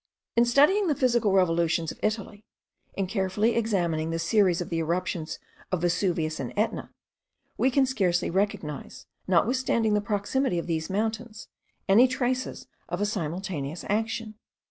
In 0.35 0.45
studying 0.45 0.87
the 0.87 0.95
physical 0.95 1.31
revolutions 1.31 1.91
of 1.91 1.99
Italy, 2.01 2.43
in 2.95 3.05
carefully 3.05 3.53
examining 3.55 4.09
the 4.09 4.17
series 4.17 4.59
of 4.59 4.69
the 4.69 4.79
eruptions 4.79 5.37
of 5.71 5.81
Vesuvius 5.83 6.39
and 6.39 6.51
Etna, 6.57 6.91
we 7.55 7.69
can 7.69 7.85
scarcely 7.85 8.31
recognise, 8.31 9.05
notwithstanding 9.27 9.93
the 9.93 10.01
proximity 10.01 10.57
of 10.57 10.65
these 10.65 10.89
mountains, 10.89 11.49
any 11.87 12.07
traces 12.07 12.65
of 12.89 12.99
a 12.99 13.05
simultaneous 13.05 13.85
action. 13.89 14.33